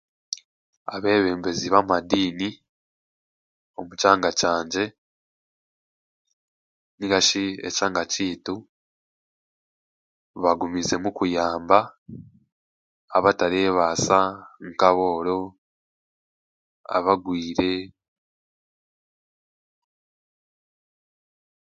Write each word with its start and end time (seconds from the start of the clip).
Abeebembezi 0.95 1.67
b'amadiini 1.73 2.49
omu 3.79 3.93
kyanga 4.01 4.29
kyangye 4.39 4.83
nainga 6.97 7.19
shi 7.27 7.43
ekyanga 7.67 8.03
kyaitu 8.11 8.55
bagumiizemu 10.43 11.09
kuyamba 11.17 11.79
abatareebaasa 13.17 14.19
nk'abooro, 14.67 15.39
abagwaire 16.95 17.73